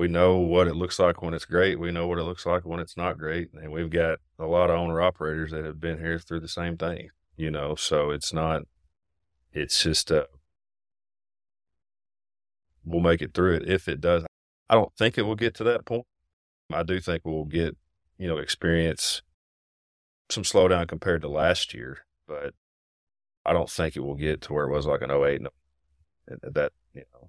[0.00, 1.78] We know what it looks like when it's great.
[1.78, 3.50] We know what it looks like when it's not great.
[3.52, 6.78] And we've got a lot of owner operators that have been here through the same
[6.78, 8.62] thing, you know, so it's not,
[9.52, 10.24] it's just, uh,
[12.82, 14.24] we'll make it through it if it does.
[14.70, 16.06] I don't think it will get to that point.
[16.72, 17.76] I do think we'll get,
[18.16, 19.20] you know, experience
[20.30, 22.54] some slowdown compared to last year, but
[23.44, 25.42] I don't think it will get to where it was like an 08
[26.26, 27.28] and that, you know,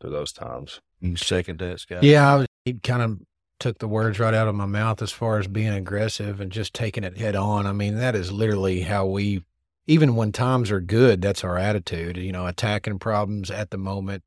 [0.00, 0.80] to those times.
[1.16, 2.02] Second that, Scott?
[2.02, 3.20] Yeah, I was, he kind of
[3.58, 6.74] took the words right out of my mouth as far as being aggressive and just
[6.74, 7.66] taking it head on.
[7.66, 9.44] I mean, that is literally how we,
[9.86, 14.22] even when times are good, that's our attitude, you know, attacking problems at the moment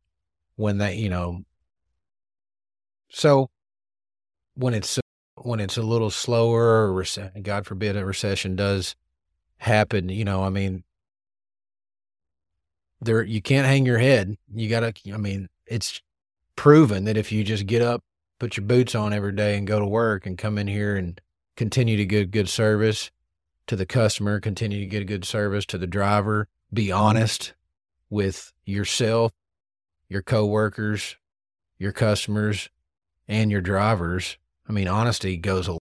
[0.56, 1.44] when they, you know,
[3.10, 3.50] so
[4.56, 5.00] when it's
[5.42, 7.06] when it's a little slower, or
[7.42, 8.96] God forbid a recession does
[9.58, 10.84] happen, you know, I mean,
[13.02, 14.36] there you can't hang your head.
[14.54, 14.94] You gotta.
[15.14, 16.02] I mean, it's
[16.56, 18.04] proven that if you just get up,
[18.39, 21.20] put your boots on every day, and go to work, and come in here and
[21.56, 23.12] continue to get good service
[23.68, 27.54] to the customer, continue to get a good service to the driver, be honest
[28.10, 29.32] with yourself,
[30.10, 31.18] your coworkers,
[31.80, 32.70] your customers,
[33.28, 34.38] and your drivers.
[34.68, 35.78] I mean, honesty goes a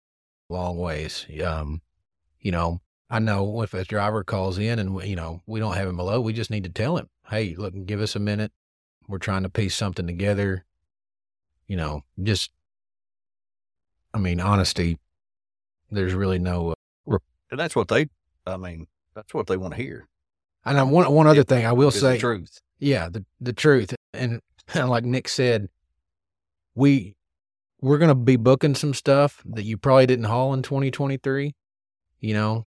[0.50, 1.26] long ways.
[1.44, 1.82] Um,
[2.40, 5.88] you know, I know if a driver calls in and you know we don't have
[5.88, 8.52] him below, we just need to tell him, "Hey, look, give us a minute.
[9.10, 10.64] We're trying to piece something together."
[11.68, 12.52] You know, just
[14.14, 14.98] I mean, honesty.
[15.92, 16.76] There's really no,
[17.10, 17.18] uh,
[17.52, 18.10] and that's what they.
[18.46, 20.08] I mean, that's what they want to hear.
[20.66, 22.60] And one one other thing I will say, the truth.
[22.80, 24.42] Yeah, the the truth, and
[24.76, 25.70] like Nick said,
[26.76, 27.16] we
[27.82, 31.56] we're going to be booking some stuff that you probably didn't haul in 2023.
[32.20, 32.66] You know,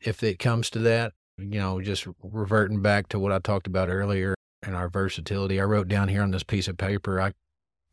[0.00, 3.88] if it comes to that, you know, just reverting back to what I talked about
[3.88, 5.60] earlier and our versatility.
[5.60, 7.32] I wrote down here on this piece of paper, I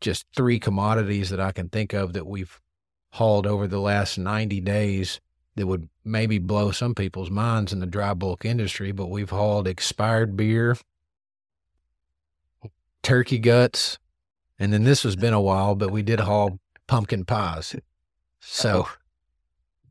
[0.00, 2.60] just three commodities that I can think of that we've
[3.12, 5.20] hauled over the last 90 days
[5.56, 9.66] that would maybe blow some people's minds in the dry bulk industry, but we've hauled
[9.66, 10.76] expired beer,
[13.02, 13.98] turkey guts,
[14.58, 17.74] and then this has been a while, but we did haul pumpkin pies.
[18.38, 18.88] So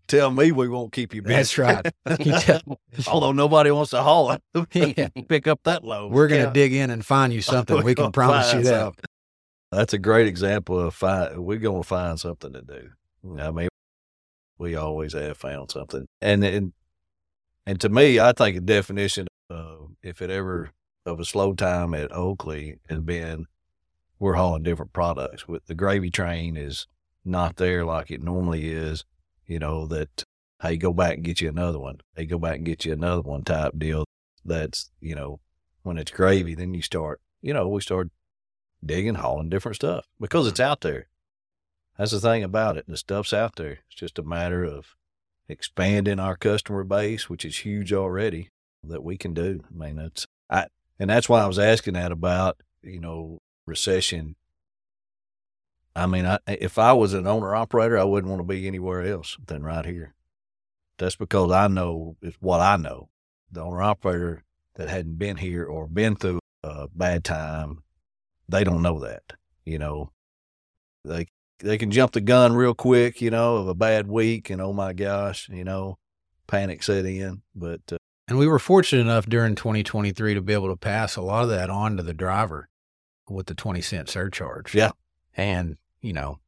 [0.10, 1.36] tell me we won't keep you busy.
[1.36, 1.94] That's right.
[3.08, 5.08] Although nobody wants to haul it, yeah.
[5.28, 6.12] pick up that load.
[6.12, 6.54] We're going to yeah.
[6.54, 7.84] dig in and find you something.
[7.84, 8.80] we can promise you that.
[8.80, 9.06] Something.
[9.72, 12.90] That's a great example of find, we're going to find something to do.
[13.40, 13.70] I mean,
[14.58, 16.74] we always have found something, and and
[17.66, 20.72] and to me, I think a definition of if it ever
[21.06, 23.46] of a slow time at Oakley has been
[24.20, 25.48] we're hauling different products.
[25.48, 26.88] With the gravy train is
[27.24, 29.06] not there like it normally is.
[29.50, 30.24] You know that
[30.62, 32.00] hey, go back and get you another one.
[32.16, 34.06] Hey, go back and get you another one type deal.
[34.46, 35.40] That's you know
[35.84, 37.20] when it's gravy, then you start.
[37.42, 38.10] You know, we start
[38.86, 41.08] digging, hauling different stuff because it's out there.
[41.98, 42.86] That's the thing about it.
[42.86, 43.80] And the stuff's out there.
[43.90, 44.96] It's just a matter of
[45.48, 48.50] expanding our customer base, which is huge already,
[48.84, 49.64] that we can do.
[49.68, 50.68] I mean, that's I,
[51.00, 54.36] and that's why I was asking that about you know recession.
[55.96, 59.04] I mean, I, if I was an owner operator, I wouldn't want to be anywhere
[59.04, 60.14] else than right here.
[60.98, 63.10] That's because I know it's what I know.
[63.52, 64.44] The owner operator
[64.76, 67.84] that hadn't been here or been through a bad time,
[68.48, 69.24] they don't know that.
[69.66, 70.12] You know,
[71.06, 71.28] they
[71.60, 73.22] they can jump the gun real quick.
[73.22, 75.98] You know, of a bad week, and oh my gosh, you know,
[76.48, 77.42] panic set in.
[77.56, 77.98] But uh,
[78.28, 81.50] and we were fortunate enough during 2023 to be able to pass a lot of
[81.50, 82.70] that on to the driver
[83.28, 84.76] with the 20 cent surcharge.
[84.76, 84.92] Yeah.
[85.36, 86.40] And, you know,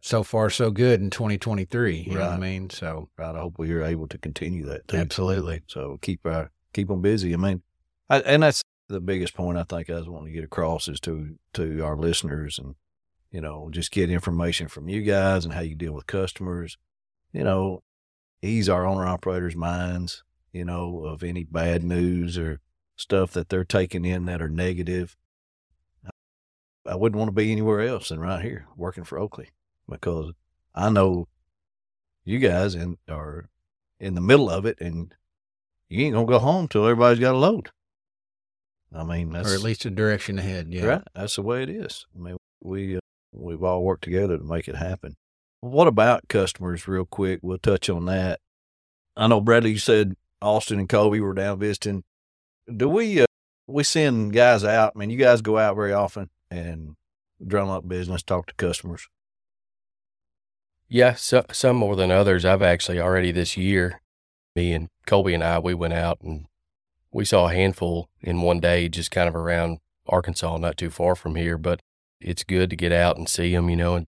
[0.00, 1.96] so far so good in 2023.
[1.96, 2.18] You right.
[2.18, 2.70] know what I mean?
[2.70, 3.34] So, right.
[3.34, 4.88] I hope we are able to continue that.
[4.88, 4.96] Too.
[4.96, 5.62] Absolutely.
[5.66, 7.34] So keep our, keep them busy.
[7.34, 7.62] I mean,
[8.08, 11.00] I, and that's the biggest point I think I was wanting to get across is
[11.00, 12.74] to, to our listeners and,
[13.30, 16.78] you know, just get information from you guys and how you deal with customers,
[17.32, 17.82] you know,
[18.40, 20.22] ease our owner operators' minds,
[20.52, 22.60] you know, of any bad news or
[22.96, 25.16] stuff that they're taking in that are negative
[26.88, 29.50] I wouldn't want to be anywhere else than right here working for Oakley
[29.88, 30.32] because
[30.74, 31.28] I know
[32.24, 33.48] you guys and are
[34.00, 35.14] in the middle of it and
[35.88, 37.70] you ain't gonna go home till everybody's got a load.
[38.94, 40.68] I mean, that's or at least a direction ahead.
[40.70, 40.84] Yeah.
[40.86, 41.02] right.
[41.14, 42.06] That's the way it is.
[42.16, 43.00] I mean, we uh,
[43.32, 45.16] we've all worked together to make it happen.
[45.60, 47.40] What about customers, real quick?
[47.42, 48.40] We'll touch on that.
[49.16, 52.04] I know Bradley, you said Austin and Colby were down visiting.
[52.74, 53.26] Do we uh,
[53.66, 54.92] we send guys out?
[54.94, 56.96] I mean, you guys go out very often and
[57.44, 59.08] drum up business, talk to customers.
[60.88, 62.44] Yeah, so, some more than others.
[62.44, 64.00] I've actually already this year,
[64.56, 66.46] me and Colby and I, we went out and
[67.12, 71.14] we saw a handful in one day, just kind of around Arkansas, not too far
[71.14, 71.58] from here.
[71.58, 71.80] But
[72.20, 74.06] it's good to get out and see them, you know, and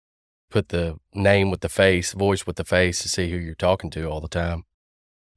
[0.50, 3.90] put the name with the face, voice with the face to see who you're talking
[3.92, 4.64] to all the time.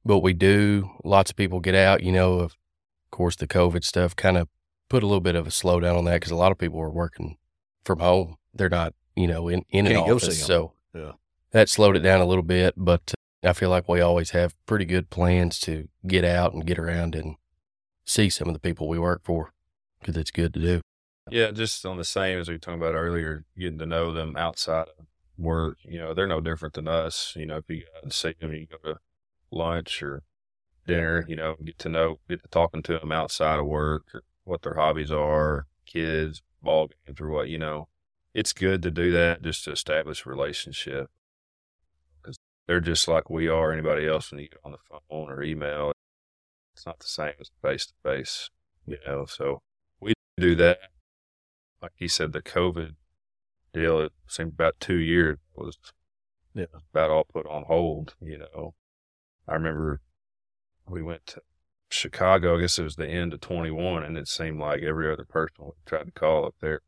[0.05, 2.55] But we do, lots of people get out, you know, of
[3.11, 4.47] course, the COVID stuff kind of
[4.89, 6.89] put a little bit of a slowdown on that because a lot of people are
[6.89, 7.37] working
[7.83, 8.37] from home.
[8.53, 11.13] They're not, you know, in, in an Can't go see So Yeah.
[11.51, 12.73] that slowed it down a little bit.
[12.75, 16.65] But uh, I feel like we always have pretty good plans to get out and
[16.65, 17.35] get around and
[18.05, 19.53] see some of the people we work for
[19.99, 20.81] because it's good to do.
[21.29, 24.35] Yeah, just on the same as we were talking about earlier, getting to know them
[24.35, 25.05] outside of
[25.37, 25.77] work.
[25.83, 27.33] You know, they're no different than us.
[27.35, 28.99] You know, if you go and see them, you go to
[29.51, 30.23] lunch or
[30.87, 34.23] dinner, you know, get to know, get to talking to them outside of work or
[34.49, 37.87] what their hobbies are, kids, ball games or what, you know.
[38.33, 41.09] It's good to do that just to establish a relationship
[42.21, 45.41] because they're just like we are, anybody else when you get on the phone or
[45.41, 45.91] email.
[46.75, 48.49] It's not the same as face to face,
[48.85, 49.61] you know, so
[49.99, 50.79] we do that
[51.81, 52.95] like he said, the COVID
[53.73, 55.77] deal, it seemed about two years was
[56.53, 56.65] Yeah.
[56.93, 58.75] about all put on hold, you know.
[59.47, 60.01] I remember
[60.87, 61.41] we went to
[61.89, 65.25] Chicago, I guess it was the end of 21, and it seemed like every other
[65.25, 66.81] person we tried to call up there,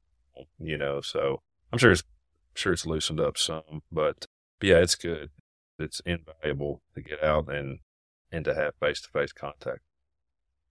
[0.60, 2.04] you know, so I'm sure it's,
[2.54, 4.26] sure it's loosened up some, but
[4.62, 5.30] yeah, it's good.
[5.80, 7.80] It's invaluable to get out and,
[8.32, 9.80] and to have face to face contact.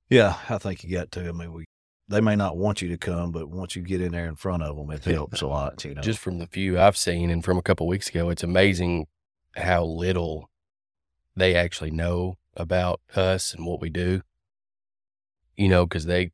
[0.09, 1.29] Yeah, I think you got to.
[1.29, 1.65] I mean, we
[2.11, 4.65] they may not want you to come, but once you get in there in front
[4.65, 5.85] of them, it helps a lot.
[5.85, 8.43] You know, Just from the few I've seen and from a couple weeks ago, it's
[8.43, 9.07] amazing
[9.57, 10.51] how little
[11.37, 14.23] they actually know about us and what we do.
[15.57, 16.33] You know, because they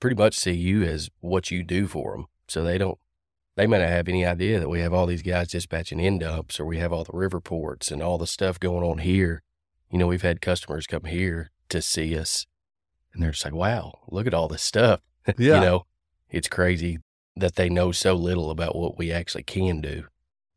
[0.00, 2.26] pretty much see you as what you do for them.
[2.48, 2.98] So they don't,
[3.56, 6.58] they may not have any idea that we have all these guys dispatching end dumps
[6.58, 9.42] or we have all the river ports and all the stuff going on here.
[9.90, 12.46] You know, we've had customers come here to see us
[13.12, 15.00] and they're just like, wow, look at all this stuff.
[15.36, 15.56] Yeah.
[15.56, 15.86] you know,
[16.30, 17.00] it's crazy
[17.36, 20.04] that they know so little about what we actually can do.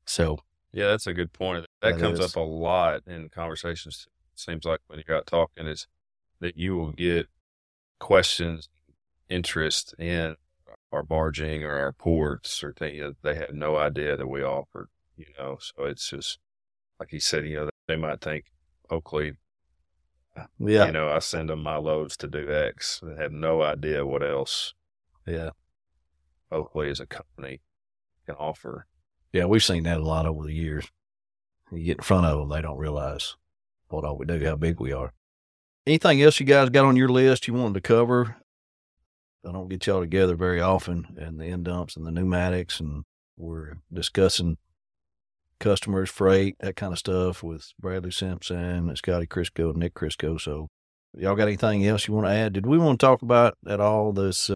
[0.05, 0.39] So,
[0.71, 1.65] Yeah, that's a good point.
[1.81, 2.25] That, That comes is.
[2.25, 4.07] up a lot in conversations.
[4.35, 5.87] Seems like when you're out talking, is
[6.39, 7.27] that you will get
[7.99, 8.69] questions,
[9.29, 10.35] interest in
[10.91, 14.43] our barging or our ports or things that they uh, had no idea that we
[14.43, 14.87] offered.
[15.15, 16.39] You know, so it's just
[16.99, 17.45] like he said.
[17.45, 18.45] You know, they might think
[18.89, 19.33] Oakley.
[20.35, 23.01] Uh, yeah, You know, I send them my loads to do X.
[23.03, 24.73] They have no idea what else
[25.25, 25.51] yeah,
[26.51, 27.61] Oakley as a company
[28.25, 28.87] can offer.
[29.31, 29.45] yeah.
[29.45, 30.89] We've seen that a lot over the years.
[31.71, 33.35] You get in front of them, they don't realize
[33.91, 35.13] what all we do, how big we are.
[35.85, 38.37] Anything else you guys got on your list you wanted to cover?
[39.45, 43.03] I don't get y'all together very often, and the end dumps and the pneumatics, and
[43.37, 44.57] we're discussing
[45.59, 50.39] customers, freight, that kind of stuff with Bradley Simpson, Scotty Crisco, Nick Crisco.
[50.39, 50.67] So,
[51.17, 52.53] y'all got anything else you want to add?
[52.53, 54.55] Did we want to talk about at all this uh,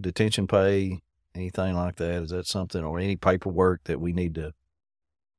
[0.00, 1.00] detention pay,
[1.34, 2.22] anything like that?
[2.22, 4.52] Is that something or any paperwork that we need to?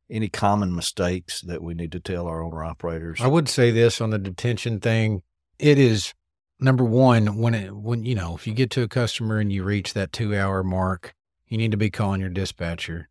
[0.09, 3.19] Any common mistakes that we need to tell our owner operators?
[3.21, 5.21] I would say this on the detention thing.
[5.59, 6.13] It is
[6.59, 9.63] number one when it when you know if you get to a customer and you
[9.63, 11.13] reach that two hour mark,
[11.47, 13.09] you need to be calling your dispatcher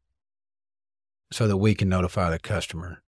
[1.33, 3.03] so that we can notify the customer.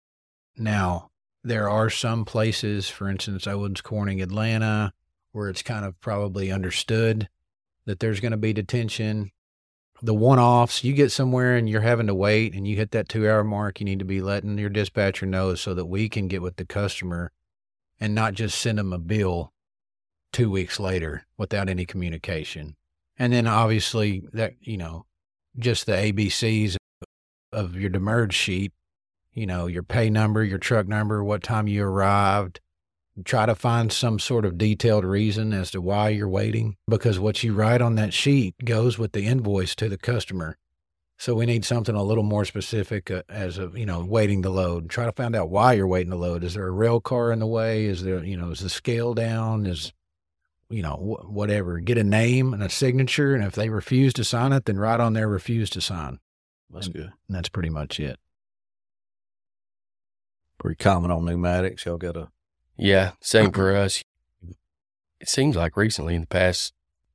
[0.57, 1.11] Now
[1.43, 4.91] there are some places, for instance, Owens Corning, Atlanta,
[5.31, 7.29] where it's kind of probably understood
[7.85, 9.31] that there's going to be detention.
[10.01, 13.09] The one offs, you get somewhere and you're having to wait and you hit that
[13.09, 16.27] two hour mark, you need to be letting your dispatcher know so that we can
[16.27, 17.31] get with the customer
[17.99, 19.53] and not just send them a bill
[20.31, 22.75] two weeks later without any communication.
[23.17, 25.05] And then obviously that, you know,
[25.57, 26.77] just the ABCs
[27.51, 28.73] of your demurrage sheet,
[29.33, 32.59] you know, your pay number, your truck number, what time you arrived.
[33.25, 37.43] Try to find some sort of detailed reason as to why you're waiting because what
[37.43, 40.57] you write on that sheet goes with the invoice to the customer.
[41.17, 44.51] So we need something a little more specific uh, as of, you know, waiting to
[44.51, 44.87] load.
[44.87, 46.43] Try to find out why you're waiting to load.
[46.43, 47.85] Is there a rail car in the way?
[47.85, 49.65] Is there, you know, is the scale down?
[49.65, 49.93] Is
[50.69, 53.33] you know, wh- whatever, get a name and a signature.
[53.33, 56.19] And if they refuse to sign it, then write on there, refuse to sign.
[56.69, 57.11] That's good.
[57.27, 58.19] And that's pretty much it.
[60.57, 61.85] Pretty common on pneumatics.
[61.85, 62.29] Y'all got a
[62.77, 64.03] Yeah, same for us.
[65.19, 66.73] It seems like recently in the past,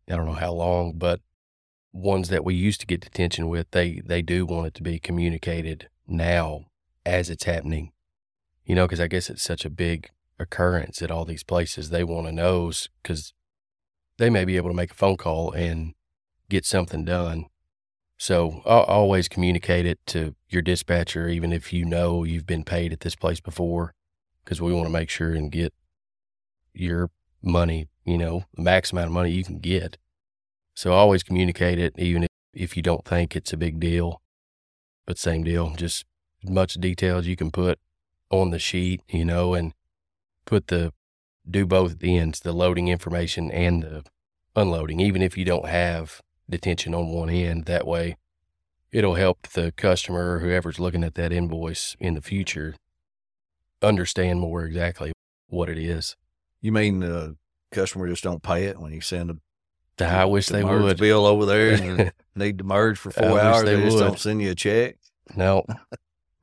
[0.08, 1.20] I don't know how long, but
[1.92, 4.98] ones that we used to get detention with, they they do want it to be
[4.98, 6.66] communicated now
[7.06, 7.92] as it's happening.
[8.64, 11.90] You know, because I guess it's such a big occurrence at all these places.
[11.90, 13.32] They want to know because
[14.18, 15.94] they may be able to make a phone call and
[16.48, 17.46] get something done.
[18.18, 22.92] So I'll always communicate it to your dispatcher, even if you know you've been paid
[22.92, 23.94] at this place before,
[24.44, 25.72] because we want to make sure and get
[26.72, 27.10] your
[27.42, 29.98] money, you know, the max amount of money you can get.
[30.74, 34.22] So always communicate it, even if, you don't think it's a big deal.
[35.06, 36.04] But same deal, just
[36.42, 37.78] as much detail as you can put
[38.30, 39.74] on the sheet, you know, and
[40.46, 40.92] put the
[41.48, 44.04] do both the ends, the loading information and the
[44.54, 47.64] unloading, even if you don't have detention on one end.
[47.64, 48.16] That way,
[48.92, 52.74] it'll help the customer or whoever's looking at that invoice in the future
[53.82, 55.12] understand more exactly
[55.48, 56.16] what it is.
[56.60, 57.36] You mean the
[57.72, 59.36] customer just don't pay it when you send a
[60.04, 60.96] I wish the they would.
[60.98, 63.64] bill over there need to merge for I four wish hours?
[63.64, 64.02] they They, just would.
[64.04, 64.96] don't send you a check.
[65.36, 65.64] No,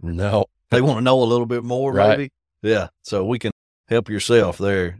[0.02, 0.46] no.
[0.72, 2.10] They want to know a little bit more, Right.
[2.20, 2.30] maybe.
[2.62, 2.90] Yeah.
[3.02, 3.50] So we can
[3.88, 5.00] help yourself there,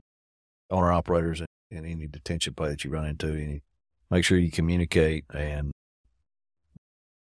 [0.72, 3.28] owner operators, and, and any detention pay that you run into.
[3.28, 3.62] Any,
[4.10, 5.72] make sure you communicate and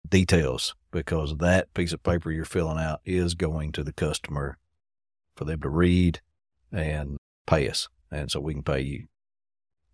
[0.09, 4.57] details because that piece of paper you're filling out is going to the customer
[5.39, 6.20] for them to read
[6.72, 7.16] and
[7.47, 9.07] pay us, and so we can pay you.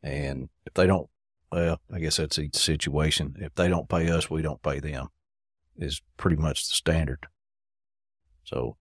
[0.03, 1.09] And if they don't,
[1.53, 3.37] well, I guess that's each situation.
[3.39, 5.09] If they don't pay us, we don't pay them.
[5.77, 7.27] Is pretty much the standard.
[8.45, 8.77] So,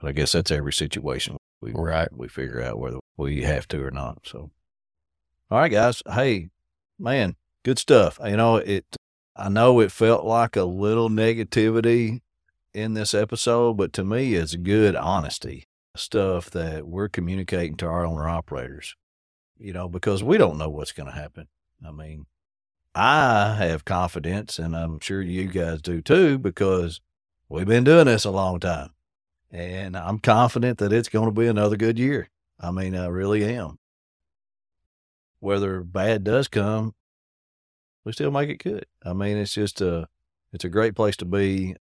[0.00, 1.36] but I guess that's every situation.
[1.62, 2.08] We Right.
[2.12, 4.26] we figure out whether we have to or not.
[4.26, 4.50] So,
[5.50, 6.02] all right, guys.
[6.12, 6.50] Hey,
[6.98, 8.18] man, good stuff.
[8.24, 8.84] You know, it.
[9.36, 12.20] I know it felt like a little negativity
[12.74, 18.06] in this episode, but to me, it's good honesty stuff that we're communicating to our
[18.06, 18.96] owner operators.
[19.58, 21.48] You know, because we don't know what's going to happen.
[21.86, 22.26] I mean,
[22.94, 27.00] I have confidence, and I'm sure you guys do too, because
[27.48, 28.90] we've been doing this a long time.
[29.50, 32.30] And I'm confident that it's going to be another good year.
[32.58, 33.78] I mean, I really am.
[35.40, 36.94] Whether bad does come,
[38.04, 38.86] we still make it good.
[39.04, 40.08] I mean, it's just a,
[40.52, 41.76] it's a great place to be.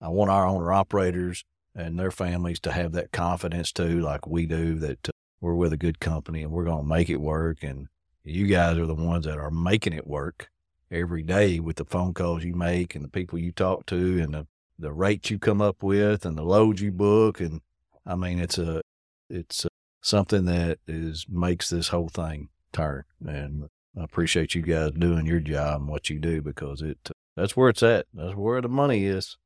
[0.00, 1.44] I want our owner operators
[1.74, 5.72] and their families to have that confidence too, like we do, that uh, we're with
[5.72, 7.62] a good company and we're going to make it work.
[7.62, 7.88] And
[8.24, 10.50] you guys are the ones that are making it work
[10.90, 14.34] every day with the phone calls you make and the people you talk to and
[14.34, 14.46] the,
[14.78, 17.40] the rates you come up with and the loads you book.
[17.40, 17.60] And
[18.04, 18.82] I mean, it's a,
[19.28, 19.68] it's uh
[20.02, 23.04] something that is, makes this whole thing turn.
[23.24, 23.68] And
[23.98, 27.56] I appreciate you guys doing your job and what you do because it, uh, that's
[27.56, 28.06] where it's at.
[28.12, 29.36] That's where the money is.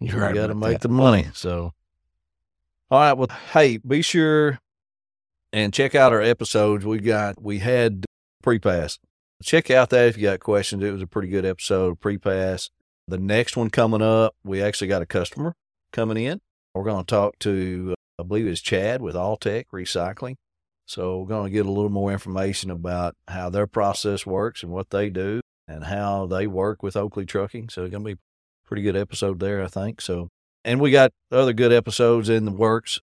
[0.00, 0.80] You're You right got to make that.
[0.82, 1.28] the money.
[1.34, 1.72] So,
[2.90, 3.12] all right.
[3.12, 4.58] Well, hey, be sure
[5.52, 6.84] and check out our episodes.
[6.84, 8.04] We got, we had
[8.44, 8.98] PrePass.
[9.42, 10.82] Check out that if you got questions.
[10.82, 12.70] It was a pretty good episode, PrePass.
[13.08, 15.56] The next one coming up, we actually got a customer
[15.92, 16.40] coming in.
[16.74, 20.36] We're going to talk to, I believe it's Chad with Alltech Recycling.
[20.86, 24.70] So we're going to get a little more information about how their process works and
[24.72, 27.70] what they do and how they work with Oakley Trucking.
[27.70, 28.20] So it's going to be
[28.70, 30.00] pretty good episode there, I think.
[30.00, 30.28] So,
[30.64, 33.00] and we got other good episodes in the works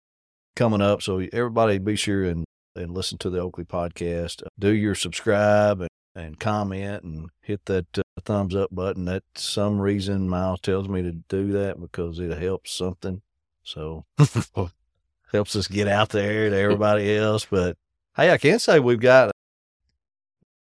[0.58, 1.02] coming up.
[1.02, 2.44] So everybody be sure and,
[2.76, 4.44] and listen to the Oakley podcast.
[4.60, 9.06] Do your subscribe and, and comment and hit that uh, thumbs up button.
[9.06, 13.22] That some reason Miles tells me to do that because it helps something.
[13.64, 14.04] So
[15.32, 17.48] helps us get out there to everybody else.
[17.50, 17.78] But
[18.18, 19.32] hey, I can say we've got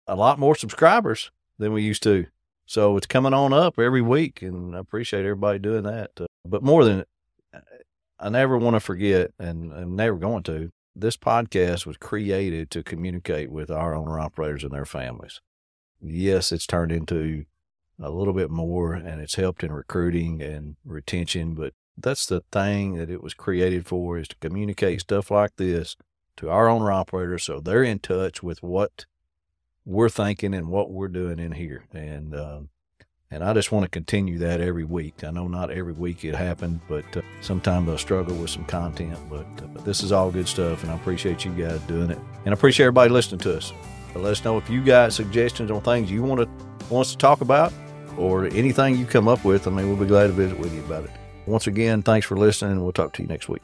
[0.06, 2.24] a lot more subscribers than we used to.
[2.68, 6.10] So it's coming on up every week, and I appreciate everybody doing that.
[6.20, 7.04] Uh, but more than
[8.20, 10.70] I never want to forget, and I'm never going to.
[10.94, 15.40] This podcast was created to communicate with our owner operators and their families.
[16.02, 17.46] Yes, it's turned into
[17.98, 21.54] a little bit more, and it's helped in recruiting and retention.
[21.54, 25.96] But that's the thing that it was created for: is to communicate stuff like this
[26.36, 29.06] to our owner operators, so they're in touch with what
[29.88, 31.82] we're thinking and what we're doing in here.
[31.92, 32.68] And um,
[33.30, 35.24] and I just want to continue that every week.
[35.24, 39.18] I know not every week it happened, but uh, sometimes I struggle with some content.
[39.28, 42.18] But, uh, but this is all good stuff, and I appreciate you guys doing it,
[42.44, 43.72] and I appreciate everybody listening to us.
[44.12, 47.12] So let us know if you got suggestions on things you want to want us
[47.12, 47.72] to talk about,
[48.16, 49.66] or anything you come up with.
[49.66, 51.10] I mean, we'll be glad to visit with you about it.
[51.46, 53.62] Once again, thanks for listening, and we'll talk to you next week.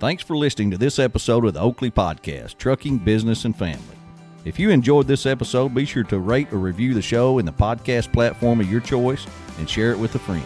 [0.00, 3.99] Thanks for listening to this episode of the Oakley Podcast, Trucking Business and Family.
[4.44, 7.52] If you enjoyed this episode, be sure to rate or review the show in the
[7.52, 9.26] podcast platform of your choice
[9.58, 10.42] and share it with a friend.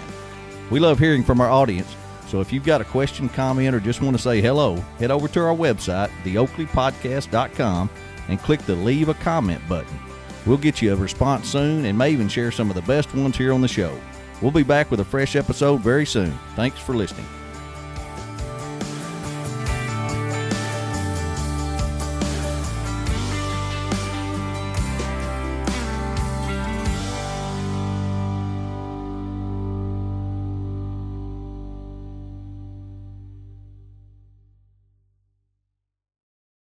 [0.70, 1.94] We love hearing from our audience,
[2.26, 5.28] so if you've got a question, comment, or just want to say hello, head over
[5.28, 7.90] to our website, theoakleypodcast.com,
[8.28, 9.98] and click the Leave a Comment button.
[10.44, 13.36] We'll get you a response soon and may even share some of the best ones
[13.36, 13.96] here on the show.
[14.42, 16.32] We'll be back with a fresh episode very soon.
[16.56, 17.26] Thanks for listening.